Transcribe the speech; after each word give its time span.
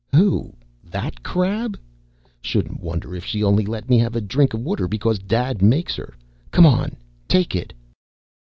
"Who? 0.15 0.55
That 0.83 1.21
crab? 1.21 1.77
Shouldn't 2.41 2.81
wonder 2.81 3.13
if 3.15 3.23
she 3.23 3.43
only 3.43 3.67
let 3.67 3.87
me 3.87 3.99
have 3.99 4.15
a 4.15 4.19
drink 4.21 4.55
of 4.55 4.61
water 4.61 4.87
because 4.87 5.19
Dad 5.19 5.61
makes 5.61 5.93
her. 5.95 6.15
Come 6.49 6.65
on. 6.65 6.95
Take 7.27 7.55
it." 7.55 7.71